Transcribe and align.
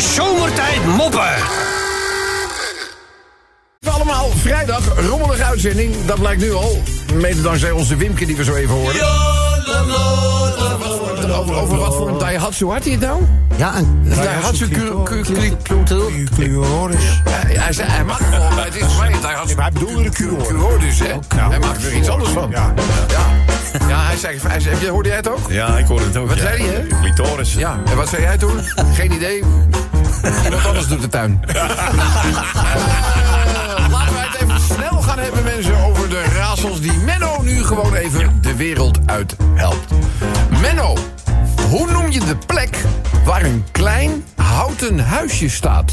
Zomertijd 0.00 0.84
Moppen. 0.86 1.34
Allemaal 3.90 4.30
vrijdag, 4.36 4.80
rommelige 5.08 5.44
uitzending. 5.44 5.94
Dat 6.06 6.18
blijkt 6.18 6.40
nu 6.40 6.52
al. 6.52 6.82
Mede 7.14 7.42
dankzij 7.42 7.70
onze 7.70 7.96
Wimke 7.96 8.26
die 8.26 8.36
we 8.36 8.44
zo 8.44 8.54
even 8.54 8.74
hoorden. 8.74 9.02
Over, 11.34 11.54
over 11.54 11.78
wat 11.78 11.94
voor 11.94 12.08
een 12.08 12.18
Daihatsu 12.18 12.66
had 12.66 12.82
hij 12.82 12.92
het 12.92 13.00
nou? 13.00 13.22
Ja, 13.56 13.76
een 13.76 14.02
Daihatsu 14.04 14.68
Clitoris. 16.34 17.00
Hij 17.28 17.72
zei, 17.72 17.88
hij 17.88 18.04
maakt 18.04 18.24
gewoon, 18.24 18.58
het 18.58 18.74
is 18.74 18.82
voor 18.82 19.04
mij 19.04 19.12
een 19.12 19.20
Daihatsu 19.20 19.60
Hij 19.60 19.70
bedoelde 19.72 20.02
de 20.02 20.10
Curoor. 20.10 20.78
dus, 20.78 20.98
hè? 20.98 21.14
Hij 21.36 21.58
maakt 21.58 21.84
er 21.84 21.92
iets 21.96 22.08
anders 22.08 22.30
van. 22.30 22.50
Ja. 22.50 22.74
Ja, 23.88 24.04
hij 24.06 24.16
zei, 24.16 24.38
hij 24.46 24.60
zei, 24.60 24.74
heb 24.74 24.82
je- 24.82 24.88
hoorde 24.90 25.08
jij 25.08 25.16
het 25.16 25.28
ook? 25.28 25.50
Ja, 25.50 25.78
ik 25.78 25.86
hoorde 25.86 26.04
het 26.04 26.16
ook. 26.16 26.28
Wat 26.28 26.36
ja. 26.36 26.42
zei 26.42 26.62
hij, 26.62 26.74
hè? 26.74 26.86
Clitoris. 27.00 27.54
Ja, 27.54 27.78
en 27.90 27.96
wat 27.96 28.08
zei 28.08 28.22
jij 28.22 28.36
toen? 28.38 28.60
Geen 28.98 29.12
idee. 29.12 29.42
Iemand 30.44 30.66
anders 30.66 30.86
doet 30.88 31.00
de 31.00 31.08
tuin. 31.08 31.40
Eh, 33.78 33.88
laten 33.90 34.14
wij 34.14 34.26
het 34.30 34.42
even 34.42 34.60
snel 34.60 35.00
gaan 35.02 35.18
hebben, 35.18 35.44
mensen, 35.44 35.76
over 35.84 36.08
de 36.08 36.22
raadsels 36.36 36.80
die 36.80 36.92
Menno 36.92 37.42
nu 37.42 37.64
gewoon 37.64 37.94
even 37.94 38.38
de 38.40 38.56
wereld 38.56 38.98
uit 39.06 39.36
helpt. 39.54 39.92
Menno, 40.60 40.96
hoe 41.68 41.90
noem 41.90 42.10
je 42.10 42.20
de 42.20 42.36
plek 42.46 42.76
waar 43.24 43.42
een 43.42 43.64
klein 43.72 44.24
houten 44.36 44.98
huisje 44.98 45.48
staat? 45.48 45.92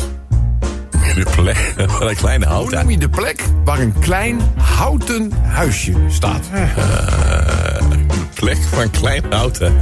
De 1.16 1.26
plek. 1.36 1.74
Een 2.00 2.16
kleine 2.16 2.46
Hoe 2.46 2.54
houten. 2.54 2.80
noem 2.80 2.90
je 2.90 2.98
de 2.98 3.10
plek 3.10 3.44
waar 3.64 3.80
een 3.80 3.96
klein 4.00 4.42
houten 4.78 5.32
huisje 5.48 5.94
staat? 6.10 6.42
Plek 8.36 8.58
van 8.70 8.80
een 8.82 8.90
klein 8.92 9.24
houten. 9.30 9.78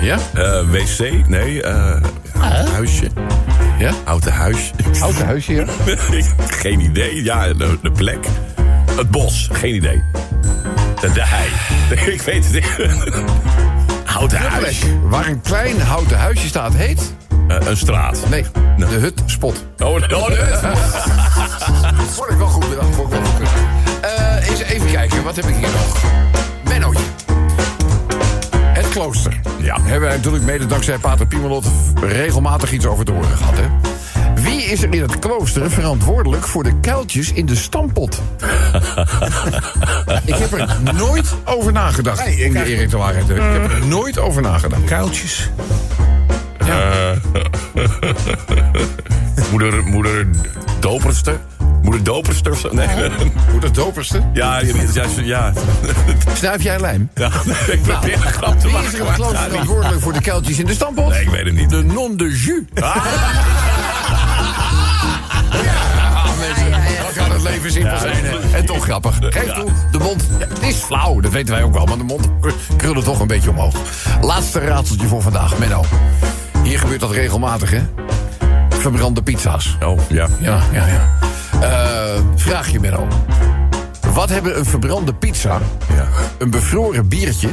Ja? 0.00 0.18
Eh, 0.34 0.60
wc? 0.70 1.26
Nee. 1.28 1.62
eh 1.62 2.02
Huisje. 2.72 3.08
Ja? 3.78 3.92
Houten 4.04 4.32
huisje. 4.32 4.72
Houten 5.00 5.26
huisje, 5.26 5.52
ja? 5.54 5.64
Geen 6.62 6.80
idee. 6.80 7.24
Ja, 7.24 7.52
de, 7.52 7.78
de 7.82 7.90
plek. 7.90 8.26
Het 8.96 9.10
bos. 9.10 9.48
Geen 9.52 9.74
idee. 9.74 10.02
De, 11.00 11.12
de 11.12 11.22
hei. 11.24 11.48
Ik 12.14 12.20
weet 12.22 12.44
het 12.44 12.52
niet. 12.52 12.66
Houten 14.04 14.38
De 14.40 14.44
plek 14.46 14.62
huis. 14.62 14.82
waar 15.02 15.26
een 15.26 15.40
klein 15.40 15.80
houten 15.80 16.18
huisje 16.18 16.46
staat 16.46 16.74
heet... 16.74 17.12
Eh, 17.48 17.56
een 17.66 17.76
straat. 17.76 18.18
Nee, 18.30 18.44
de 18.76 18.84
hut 18.84 19.22
spot. 19.26 19.64
Oh, 19.78 19.88
oh, 19.88 20.00
de- 20.00 20.08
Vond 22.10 22.30
ik 22.30 22.36
wel 22.36 22.46
goed 22.46 22.68
bedacht. 22.68 22.94
Vond 22.94 23.12
ik 23.12 23.18
wel 23.20 23.30
goed 23.30 23.38
bedacht. 23.38 23.60
Eh, 24.40 24.48
eens 24.50 24.60
even 24.60 24.90
kijken, 24.90 25.22
wat 25.22 25.36
heb 25.36 25.44
ik 25.44 25.54
hier 25.54 25.68
nog? 25.70 25.96
Klooster. 28.98 29.40
Ja. 29.58 29.80
Hebben 29.80 30.08
wij 30.08 30.16
natuurlijk 30.16 30.44
mede 30.44 30.66
dankzij 30.66 30.98
Pater 30.98 31.26
Piemelot 31.26 31.66
regelmatig 32.00 32.72
iets 32.72 32.86
over 32.86 33.04
te 33.04 33.12
horen 33.12 33.36
gehad, 33.36 33.54
hè? 33.56 33.64
Wie 34.42 34.62
is 34.62 34.82
er 34.82 34.94
in 34.94 35.02
het 35.02 35.18
klooster 35.18 35.70
verantwoordelijk 35.70 36.46
voor 36.46 36.62
de 36.62 36.80
kuiltjes 36.80 37.32
in 37.32 37.46
de 37.46 37.56
stampot? 37.56 38.14
ik 40.24 40.34
heb 40.34 40.52
er 40.52 40.76
nooit 40.94 41.34
over 41.44 41.72
nagedacht. 41.72 42.24
Nee, 42.24 42.36
ik 42.36 42.52
de. 43.26 43.34
Ik 43.34 43.40
heb 43.40 43.70
er 43.70 43.86
nooit 43.86 44.18
over 44.18 44.42
nagedacht. 44.42 44.84
Kuiltjes. 44.84 45.50
Moeder, 49.50 49.84
moeder 49.84 50.26
doperste? 50.80 51.38
Moeder 51.88 52.06
doperste 52.06 52.50
of 52.50 52.58
zo? 52.58 52.68
Nee. 52.72 52.86
Hoe 53.50 53.60
dat 53.66 53.74
doperste? 53.74 54.22
Ja, 54.32 54.58
ja, 54.60 54.74
ja, 54.94 55.04
ja. 55.24 55.52
Snuif 56.34 56.62
jij 56.62 56.80
lijm? 56.80 57.10
ja. 57.14 57.26
Ik 57.72 57.82
probeer 57.82 58.12
een 58.14 58.20
grap 58.32 58.60
te 58.60 58.68
Wie 58.68 58.78
is 58.78 58.92
er 58.94 59.04
maken. 59.04 59.14
verantwoordelijk 59.48 60.00
voor 60.02 60.12
de 60.12 60.20
kuiltjes 60.20 60.58
in 60.58 60.66
de 60.66 60.74
stampot? 60.74 61.08
Nee, 61.10 61.22
ik 61.22 61.28
weet 61.28 61.44
het 61.44 61.54
niet. 61.54 61.70
De 61.70 61.82
non 61.84 62.16
de 62.16 62.24
jus. 62.24 62.82
Ah, 62.82 62.96
Ah, 66.14 66.38
mensen, 66.38 66.70
dan 66.70 67.12
kan 67.24 67.30
het 67.32 67.42
leven 67.42 67.70
simpel 67.72 67.98
zijn. 67.98 68.24
hè. 68.24 68.56
En 68.56 68.66
toch 68.66 68.84
grappig. 68.84 69.16
Geef 69.20 69.52
toe, 69.52 69.70
de 69.92 69.98
mond. 69.98 70.24
Ja, 70.38 70.46
het 70.48 70.62
is 70.62 70.76
flauw, 70.76 71.20
dat 71.20 71.32
weten 71.32 71.54
wij 71.54 71.62
ook 71.62 71.72
wel. 71.72 71.84
Maar 71.84 71.96
de 71.98 72.04
mond 72.04 72.28
krullen 72.76 73.04
toch 73.04 73.20
een 73.20 73.26
beetje 73.26 73.50
omhoog. 73.50 73.74
Laatste 74.20 74.58
raadseltje 74.60 75.06
voor 75.06 75.22
vandaag, 75.22 75.58
Menno. 75.58 75.84
Hier 76.62 76.78
gebeurt 76.78 77.00
dat 77.00 77.10
regelmatig, 77.10 77.70
hè? 77.70 77.80
Verbrande 78.68 79.22
pizza's. 79.22 79.76
Oh, 79.84 80.00
ja. 80.08 80.26
Ja, 80.38 80.60
ja, 80.72 80.86
ja. 80.86 81.08
Eh, 81.60 82.20
vraag 82.36 82.68
je, 82.68 82.80
Menno. 82.80 83.06
Wat 84.12 84.28
hebben 84.28 84.58
een 84.58 84.64
verbrande 84.64 85.14
pizza, 85.14 85.60
ja. 85.94 86.08
een 86.38 86.50
bevroren 86.50 87.08
biertje... 87.08 87.48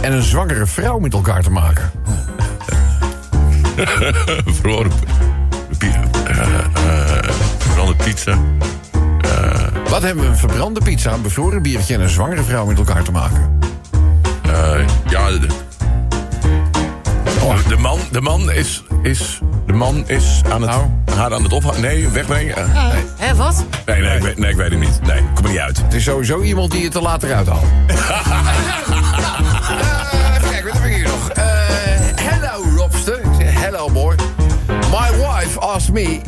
en 0.00 0.12
een 0.12 0.22
zwangere 0.22 0.66
vrouw 0.66 0.98
met 0.98 1.12
elkaar 1.12 1.42
te 1.42 1.50
maken? 1.50 1.90
Verloren. 4.60 4.92
Bier. 5.78 6.00
eh, 6.26 6.38
eh, 6.38 7.34
Verbrande 7.58 7.94
pizza. 8.04 8.38
Wat 9.88 10.02
hebben 10.02 10.26
een 10.26 10.36
verbrande 10.36 10.80
pizza, 10.80 11.12
een 11.12 11.22
bevroren 11.22 11.62
biertje... 11.62 11.94
en 11.94 12.00
een 12.00 12.08
zwangere 12.08 12.42
vrouw 12.42 12.66
met 12.66 12.78
elkaar 12.78 13.02
te 13.02 13.12
maken? 13.12 13.58
Eh, 14.42 14.86
ja, 15.08 15.30
de, 15.30 15.46
oh, 17.42 17.68
de 17.68 17.76
man, 17.76 17.98
de 18.10 18.20
man 18.20 18.50
is, 18.50 18.82
is, 19.02 19.40
de 19.66 19.72
man 19.72 20.04
is 20.08 20.42
aan 20.52 20.62
het, 20.62 20.70
Nou. 20.70 20.84
haar 21.16 21.34
aan 21.34 21.42
het 21.42 21.52
ophangen. 21.52 21.80
Nee, 21.80 22.08
wegbrengen. 22.08 22.56
Eh, 22.56 22.92
nee. 22.92 23.02
Hé, 23.16 23.34
wat? 23.34 23.64
Nee, 23.86 24.00
nee, 24.00 24.16
ik 24.16 24.22
weet, 24.22 24.38
nee, 24.38 24.50
ik 24.50 24.56
weet 24.56 24.70
het 24.70 24.80
niet. 24.80 25.00
Nee, 25.02 25.22
kom 25.34 25.44
er 25.44 25.50
niet 25.50 25.60
uit. 25.60 25.82
Het 25.82 25.94
is 25.94 26.04
sowieso 26.04 26.40
iemand 26.42 26.70
die 26.70 26.82
je 26.82 26.88
te 26.88 27.00
laat 27.00 27.22
eruit 27.22 27.46
haalt. 27.46 27.64
Eh, 29.70 30.36
even 30.36 30.50
kijken, 30.50 30.64
wat 30.64 30.72
heb 30.78 30.84
ik 30.84 30.94
hier 30.94 31.06
nog? 31.06 31.28
Eh, 31.30 31.44
hello, 32.14 32.64
Robster. 32.76 33.20
Hello, 33.42 33.90
boy. 33.90 34.14
My 34.90 35.10
wife 35.18 35.60
asked 35.60 35.92
me... 35.92 36.20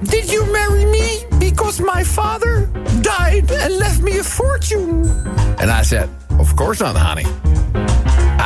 Did 0.00 0.30
you 0.30 0.50
marry 0.52 0.84
me 0.84 1.26
because 1.38 1.82
my 1.94 2.04
father 2.04 2.68
died 3.00 3.50
and 3.62 3.70
left 3.78 4.00
me 4.00 4.18
a 4.18 4.22
fortune? 4.22 5.10
And 5.56 5.70
I 5.80 5.84
said, 5.84 6.08
of 6.38 6.54
course 6.54 6.84
not, 6.84 6.96
honey. 6.96 7.26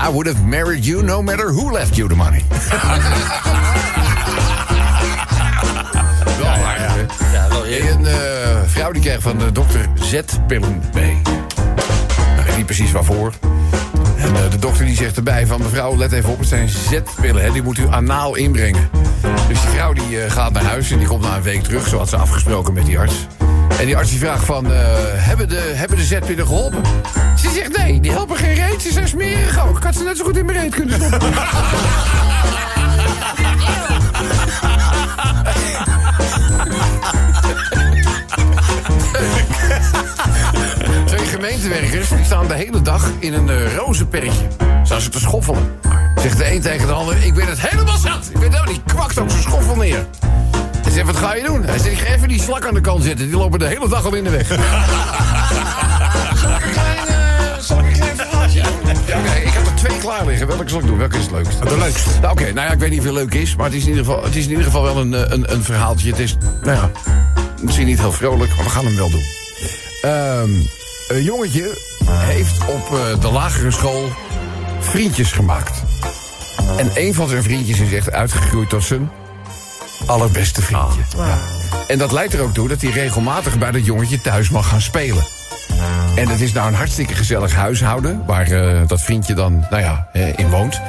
I 0.05 0.09
would 0.09 0.27
have 0.27 0.45
married 0.45 0.85
you 0.85 1.03
no 1.03 1.23
matter 1.23 1.53
who 1.53 1.71
left 1.71 1.97
you 1.97 2.09
the 2.09 2.17
money. 2.17 2.43
Wel 6.39 6.63
waar, 6.63 6.77
hè? 6.79 7.01
Ja, 7.33 7.49
wel 7.49 7.67
Een 7.67 8.07
eh, 8.07 8.15
vrouw 8.67 8.93
die 8.93 9.03
kreeg 9.03 9.23
van 9.23 9.39
de 9.39 9.53
dokter 9.53 9.89
Z-pillen 9.95 10.83
mee. 10.95 11.21
Nou, 11.25 12.39
ik 12.39 12.47
weet 12.47 12.57
niet 12.57 12.67
precies 12.67 12.93
waarvoor. 12.93 13.33
En 14.17 14.37
eh, 14.37 14.51
de 14.51 14.59
dokter 14.59 14.85
die 14.85 14.97
zegt 14.97 15.17
erbij 15.17 15.47
van... 15.47 15.61
mevrouw, 15.61 15.97
let 15.97 16.13
even 16.13 16.31
op, 16.31 16.39
het 16.39 16.49
zijn 16.49 16.69
Z-pillen, 16.69 17.43
hè, 17.43 17.53
die 17.53 17.63
moet 17.63 17.79
u 17.79 17.87
anaal 17.91 18.34
inbrengen. 18.34 18.91
Dus 19.49 19.60
die 19.60 19.71
vrouw 19.71 19.93
die 19.93 20.21
eh, 20.21 20.31
gaat 20.31 20.53
naar 20.53 20.65
huis 20.65 20.91
en 20.91 20.99
die 20.99 21.06
komt 21.06 21.22
na 21.22 21.37
een 21.37 21.43
week 21.43 21.62
terug... 21.62 21.88
zo 21.88 21.99
had 21.99 22.09
ze 22.09 22.16
afgesproken 22.16 22.72
met 22.72 22.87
die 22.87 22.99
arts. 22.99 23.15
En 23.78 23.87
die 23.87 23.97
arts 23.97 24.10
die 24.10 24.19
vraagt 24.19 24.44
van... 24.44 24.72
eh, 24.72 24.78
hebben 25.15 25.49
de, 25.49 25.72
hebben 25.75 25.97
de 25.97 26.05
Z-pillen 26.05 26.47
geholpen? 26.47 26.83
Ze 27.37 27.50
zegt 27.50 27.77
nee, 27.77 28.00
die 28.00 28.10
helpen 28.10 28.37
geen 28.37 28.55
reet, 28.55 28.83
ze 28.83 28.93
zijn 28.93 29.09
smerig 29.09 29.66
ook. 29.66 29.77
Ik 29.77 29.83
had 29.83 29.94
ze 29.94 30.03
net 30.03 30.16
zo 30.16 30.25
goed 30.25 30.37
in 30.37 30.44
mijn 30.44 30.59
reet 30.59 30.75
kunnen 30.75 30.94
stoppen. 30.94 31.33
Twee 41.04 41.27
gemeentewerkers 41.27 42.09
staan 42.25 42.49
de 42.49 42.54
hele 42.54 42.83
dag 42.83 43.10
in 43.19 43.33
een 43.33 43.49
uh, 43.49 43.77
rozenperretje. 43.77 44.47
Staan 44.83 45.00
ze 45.00 45.09
te 45.09 45.21
schoffelen. 45.21 45.81
Zegt 46.21 46.39
de 46.39 46.53
een 46.53 46.61
tegen 46.61 46.87
de 46.87 46.93
ander, 46.93 47.25
ik 47.25 47.34
ben 47.34 47.47
het 47.47 47.61
helemaal 47.61 47.97
zat. 47.97 48.28
Ik 48.33 48.41
ben 48.41 48.50
nou, 48.50 48.67
die 48.67 48.83
kwakt 48.87 49.19
ook 49.19 49.31
zijn 49.31 49.43
schoffel 49.43 49.77
neer. 49.77 50.06
Hij 50.83 50.93
zegt, 50.93 51.06
wat 51.06 51.17
ga 51.17 51.34
je 51.34 51.43
doen? 51.43 51.65
Hij 51.65 51.78
zegt, 51.78 52.00
ik 52.00 52.06
ga 52.06 52.15
even 52.15 52.28
die 52.28 52.43
slak 52.43 52.67
aan 52.67 52.75
de 52.75 52.81
kant 52.81 53.03
zetten. 53.05 53.27
Die 53.27 53.37
lopen 53.37 53.59
de 53.59 53.67
hele 53.67 53.89
dag 53.89 54.05
al 54.05 54.15
in 54.15 54.25
de 54.25 54.31
weg. 54.31 54.47
Zal 56.41 56.51
ik 56.51 56.65
een 56.65 56.71
klein, 56.72 57.06
eh, 57.06 57.59
zal 57.61 57.78
ik 57.78 57.84
een 57.87 57.93
klein 57.93 58.17
verhaaltje 58.17 58.62
doen? 58.62 58.72
Ja, 59.06 59.19
oké, 59.19 59.33
ik 59.33 59.53
heb 59.53 59.67
er 59.67 59.75
twee 59.75 59.99
klaar 59.99 60.27
liggen. 60.27 60.47
Welke 60.47 60.69
zal 60.69 60.81
ik 60.81 60.87
doen? 60.87 60.99
Welke 60.99 61.17
is 61.17 61.22
het 61.22 61.33
leukst? 61.33 61.62
De 61.62 61.78
leukste. 61.78 62.21
Nou, 62.21 62.33
Oké, 62.33 62.53
nou 62.53 62.67
ja, 62.67 62.72
ik 62.72 62.78
weet 62.78 62.91
niet 62.91 62.99
of 62.99 63.05
het 63.05 63.15
leuk 63.15 63.34
is, 63.34 63.56
maar 63.56 63.67
het 63.67 63.75
is 63.75 63.83
in 63.83 63.89
ieder 63.89 64.05
geval, 64.05 64.25
het 64.25 64.37
is 64.37 64.45
in 64.45 64.51
ieder 64.51 64.65
geval 64.65 64.83
wel 64.83 64.97
een, 64.97 65.15
eh, 65.15 65.21
een, 65.27 65.53
een 65.53 65.65
verhaaltje. 65.65 66.10
Het 66.10 66.19
is, 66.19 66.36
nou 66.63 66.77
ja, 66.77 66.91
misschien 67.63 67.86
niet 67.86 67.98
heel 67.98 68.13
vrolijk, 68.13 68.57
maar 68.57 68.65
we 68.65 68.71
gaan 68.71 68.84
hem 68.84 68.97
wel 68.97 69.10
doen. 69.10 69.25
Ehm, 70.03 70.51
een 71.09 71.22
jongetje 71.22 71.78
heeft 72.04 72.59
op 72.66 72.98
eh, 72.98 73.21
de 73.21 73.31
lagere 73.31 73.71
school 73.71 74.09
vriendjes 74.81 75.33
gemaakt. 75.33 75.83
En 76.77 76.91
een 76.95 77.15
van 77.15 77.28
zijn 77.28 77.42
vriendjes 77.42 77.80
is 77.80 77.92
echt 77.92 78.13
uitgegroeid 78.13 78.69
tot 78.69 78.84
zijn 78.84 79.10
allerbeste 80.07 80.63
vriendje. 80.63 81.01
Ja. 81.16 81.39
En 81.86 81.98
dat 81.98 82.13
leidt 82.13 82.34
er 82.34 82.41
ook 82.41 82.54
toe 82.54 82.69
dat 82.69 82.80
hij 82.80 82.91
regelmatig 82.91 83.59
bij 83.59 83.71
dat 83.71 83.86
jongetje 83.86 84.21
thuis 84.21 84.51
mag 84.51 84.69
gaan 84.69 84.80
spelen. 84.80 85.24
En 86.16 86.28
het 86.28 86.41
is 86.41 86.53
nou 86.53 86.69
een 86.69 86.74
hartstikke 86.74 87.15
gezellig 87.15 87.54
huishouden... 87.54 88.22
waar 88.27 88.51
eh, 88.51 88.80
dat 88.86 89.01
vriendje 89.01 89.34
dan, 89.34 89.66
nou 89.71 89.83
ja, 89.83 90.09
eh, 90.13 90.39
in 90.39 90.51
woont. 90.51 90.80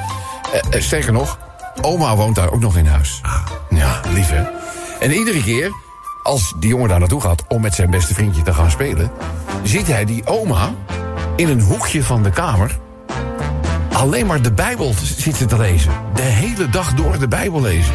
Eh, 0.70 0.80
sterker 0.80 1.12
nog, 1.12 1.38
oma 1.80 2.16
woont 2.16 2.34
daar 2.34 2.52
ook 2.52 2.60
nog 2.60 2.76
in 2.76 2.86
huis. 2.86 3.20
Ja, 3.70 4.00
lief 4.08 4.30
hè. 4.30 4.42
En 5.00 5.12
iedere 5.12 5.42
keer, 5.42 5.70
als 6.22 6.54
die 6.58 6.68
jongen 6.68 6.88
daar 6.88 6.98
naartoe 6.98 7.20
gaat... 7.20 7.44
om 7.48 7.60
met 7.60 7.74
zijn 7.74 7.90
beste 7.90 8.14
vriendje 8.14 8.42
te 8.42 8.54
gaan 8.54 8.70
spelen... 8.70 9.10
ziet 9.62 9.86
hij 9.86 10.04
die 10.04 10.26
oma 10.26 10.74
in 11.36 11.48
een 11.48 11.60
hoekje 11.60 12.02
van 12.02 12.22
de 12.22 12.30
kamer... 12.30 12.78
alleen 13.94 14.26
maar 14.26 14.42
de 14.42 14.52
Bijbel 14.52 14.94
zitten 15.16 15.48
te 15.48 15.58
lezen. 15.58 15.92
De 16.14 16.22
hele 16.22 16.68
dag 16.68 16.94
door 16.94 17.18
de 17.18 17.28
Bijbel 17.28 17.60
lezen. 17.60 17.94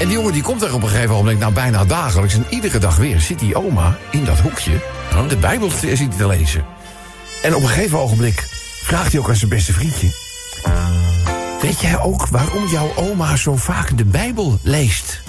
En 0.00 0.06
die 0.06 0.16
jongen 0.16 0.32
die 0.32 0.42
komt 0.42 0.62
er 0.62 0.74
op 0.74 0.82
een 0.82 0.88
gegeven 0.88 1.14
moment, 1.14 1.38
nou 1.38 1.52
bijna 1.52 1.84
dagelijks... 1.84 2.34
en 2.34 2.46
iedere 2.50 2.78
dag 2.78 2.96
weer 2.96 3.20
zit 3.20 3.38
die 3.38 3.56
oma 3.56 3.98
in 4.10 4.24
dat 4.24 4.38
hoekje 4.38 4.80
de 5.28 5.36
Bijbel 5.36 5.68
te, 5.68 5.96
zit 5.96 6.16
te 6.16 6.26
lezen. 6.26 6.64
En 7.42 7.54
op 7.54 7.62
een 7.62 7.68
gegeven 7.68 7.98
ogenblik 7.98 8.44
vraagt 8.82 9.12
hij 9.12 9.20
ook 9.20 9.28
aan 9.28 9.36
zijn 9.36 9.50
beste 9.50 9.72
vriendje... 9.72 10.24
Weet 11.60 11.80
jij 11.80 12.00
ook 12.00 12.26
waarom 12.26 12.66
jouw 12.66 12.92
oma 12.94 13.36
zo 13.36 13.56
vaak 13.56 13.96
de 13.96 14.04
Bijbel 14.04 14.58
leest? 14.62 15.20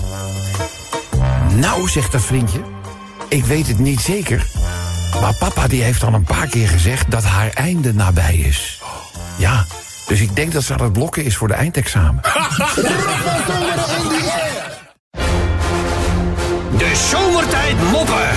Nou, 1.55 1.89
zegt 1.89 2.11
dat 2.11 2.21
vriendje, 2.21 2.59
ik 3.27 3.45
weet 3.45 3.67
het 3.67 3.79
niet 3.79 3.99
zeker... 3.99 4.47
maar 5.21 5.33
papa 5.33 5.67
die 5.67 5.83
heeft 5.83 6.03
al 6.03 6.13
een 6.13 6.23
paar 6.23 6.47
keer 6.47 6.67
gezegd 6.67 7.11
dat 7.11 7.23
haar 7.23 7.49
einde 7.49 7.93
nabij 7.93 8.35
is. 8.35 8.76
Ja, 9.37 9.65
dus 10.07 10.21
ik 10.21 10.35
denk 10.35 10.53
dat 10.53 10.63
ze 10.63 10.73
aan 10.73 10.81
het 10.81 10.93
blokken 10.93 11.23
is 11.23 11.35
voor 11.37 11.47
de 11.47 11.53
eindexamen. 11.53 12.21
De 16.77 16.95
zomertijd 17.09 17.75
moppen. 17.91 18.27